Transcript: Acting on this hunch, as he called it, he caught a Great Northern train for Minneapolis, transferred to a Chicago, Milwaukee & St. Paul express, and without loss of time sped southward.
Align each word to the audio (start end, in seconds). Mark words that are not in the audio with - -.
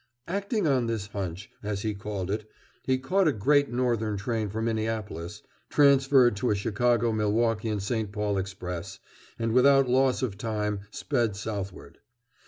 Acting 0.27 0.65
on 0.65 0.87
this 0.87 1.05
hunch, 1.05 1.51
as 1.61 1.83
he 1.83 1.93
called 1.93 2.31
it, 2.31 2.49
he 2.81 2.97
caught 2.97 3.27
a 3.27 3.31
Great 3.31 3.69
Northern 3.69 4.17
train 4.17 4.49
for 4.49 4.59
Minneapolis, 4.59 5.43
transferred 5.69 6.35
to 6.37 6.49
a 6.49 6.55
Chicago, 6.55 7.11
Milwaukee 7.11 7.77
& 7.79 7.79
St. 7.79 8.11
Paul 8.11 8.39
express, 8.39 8.97
and 9.37 9.53
without 9.53 9.87
loss 9.87 10.23
of 10.23 10.39
time 10.39 10.79
sped 10.91 11.35
southward. 11.35 11.99